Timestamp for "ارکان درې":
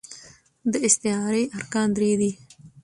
1.57-2.11